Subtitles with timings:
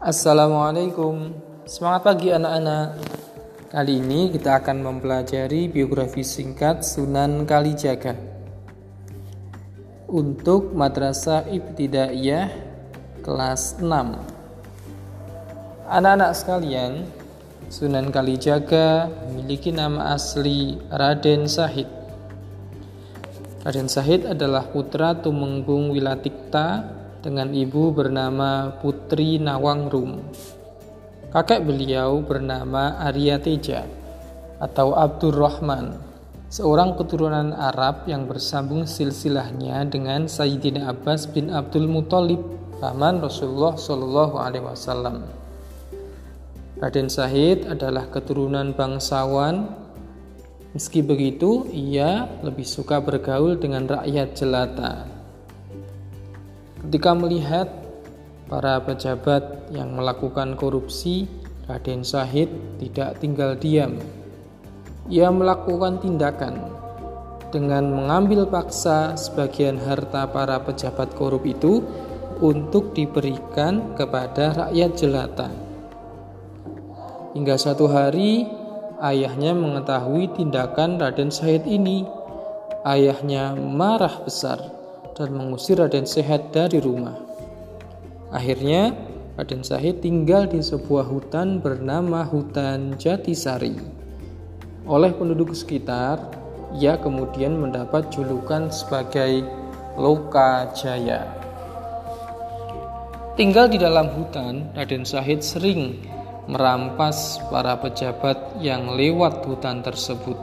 [0.00, 1.28] Assalamualaikum.
[1.68, 3.04] Semangat pagi anak-anak.
[3.68, 8.16] Kali ini kita akan mempelajari biografi singkat Sunan Kalijaga.
[10.08, 12.48] Untuk Madrasah Ibtidaiyah
[13.20, 13.84] kelas 6
[15.84, 17.04] Anak-anak sekalian
[17.68, 21.92] Sunan Kalijaga memiliki nama asli Raden Sahid
[23.68, 30.24] Raden Sahid adalah putra Tumenggung Wilatikta dengan ibu bernama Putri Nawangrum.
[31.30, 33.86] Kakek beliau bernama Arya Teja
[34.58, 35.94] atau Abdurrahman,
[36.50, 42.42] seorang keturunan Arab yang bersambung silsilahnya dengan Sayyidina Abbas bin Abdul Muthalib,
[42.82, 45.22] paman Rasulullah Shallallahu Alaihi Wasallam.
[46.80, 49.68] Raden Sahid adalah keturunan bangsawan.
[50.72, 55.19] Meski begitu, ia lebih suka bergaul dengan rakyat jelata
[56.80, 57.68] Ketika melihat
[58.48, 61.28] para pejabat yang melakukan korupsi,
[61.68, 62.48] Raden Syahid
[62.80, 64.00] tidak tinggal diam.
[65.12, 66.56] Ia melakukan tindakan
[67.52, 71.84] dengan mengambil paksa sebagian harta para pejabat korup itu
[72.40, 75.52] untuk diberikan kepada rakyat jelata.
[77.36, 78.48] Hingga satu hari,
[79.04, 82.08] ayahnya mengetahui tindakan Raden Syahid ini.
[82.80, 84.79] Ayahnya marah besar
[85.20, 87.12] dan mengusir Raden Sehat dari rumah.
[88.32, 88.96] Akhirnya,
[89.36, 93.76] Raden Sahid tinggal di sebuah hutan bernama Hutan Jatisari.
[94.88, 96.24] Oleh penduduk sekitar,
[96.72, 99.44] ia kemudian mendapat julukan sebagai
[100.00, 101.28] Loka Jaya.
[103.36, 106.00] Tinggal di dalam hutan, Raden Sahid sering
[106.48, 110.36] merampas para pejabat yang lewat hutan tersebut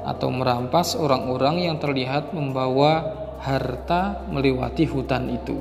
[0.00, 5.56] atau merampas orang-orang yang terlihat membawa harta melewati hutan itu.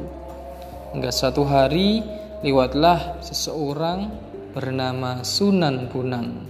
[0.91, 2.03] Hingga satu hari
[2.43, 4.11] lewatlah seseorang
[4.51, 6.43] bernama Sunan Bunang.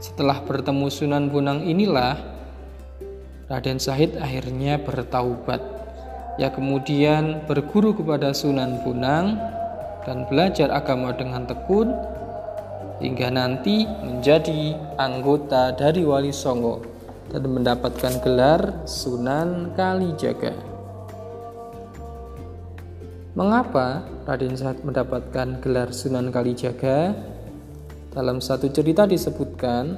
[0.00, 2.16] Setelah bertemu Sunan Bunang inilah
[3.52, 5.60] Raden Sahid akhirnya bertaubat.
[6.40, 9.36] Ya kemudian berguru kepada Sunan Bunang
[10.08, 11.92] dan belajar agama dengan tekun
[13.04, 16.99] hingga nanti menjadi anggota dari Wali Songo
[17.30, 20.52] dan mendapatkan gelar Sunan Kalijaga.
[23.38, 27.14] Mengapa Raden Said mendapatkan gelar Sunan Kalijaga?
[28.10, 29.94] Dalam satu cerita disebutkan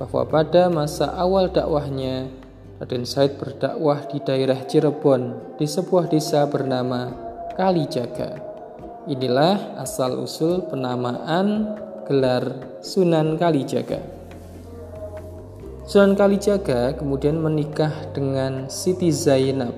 [0.00, 2.32] bahwa pada masa awal dakwahnya
[2.80, 7.12] Raden Said berdakwah di daerah Cirebon di sebuah desa bernama
[7.54, 8.40] Kalijaga.
[9.06, 11.76] Inilah asal-usul penamaan
[12.08, 14.11] gelar Sunan Kalijaga.
[15.92, 19.76] Sunan Kalijaga kemudian menikah dengan Siti Zainab,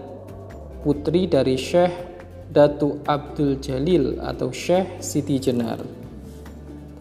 [0.86, 1.90] putri dari Syekh
[2.54, 5.82] Datu Abdul Jalil atau Syekh Siti Jenar.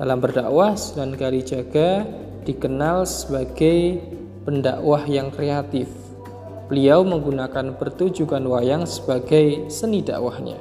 [0.01, 2.09] Dalam berdakwah, Sunan Kalijaga
[2.41, 4.01] dikenal sebagai
[4.49, 5.93] pendakwah yang kreatif.
[6.65, 10.57] Beliau menggunakan pertunjukan wayang sebagai seni dakwahnya.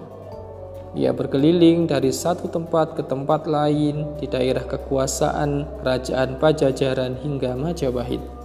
[0.92, 8.41] Ia berkeliling dari satu tempat ke tempat lain di daerah kekuasaan Kerajaan Pajajaran hingga Majapahit.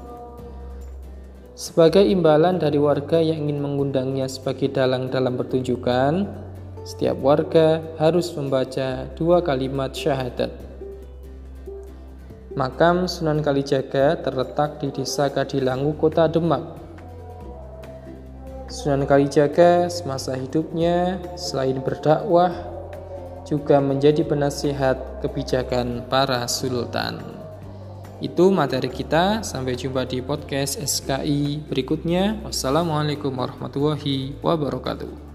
[1.58, 6.30] Sebagai imbalan dari warga yang ingin mengundangnya sebagai dalang dalam pertunjukan,
[6.86, 10.54] setiap warga harus membaca dua kalimat syahadat.
[12.54, 16.78] Makam Sunan Kalijaga terletak di Desa Kadilangu, Kota Demak.
[18.70, 22.54] Sunan Kalijaga semasa hidupnya selain berdakwah
[23.50, 27.37] juga menjadi penasihat kebijakan para sultan.
[28.18, 29.46] Itu materi kita.
[29.46, 32.42] Sampai jumpa di podcast SKI berikutnya.
[32.42, 35.27] Wassalamualaikum warahmatullahi wabarakatuh.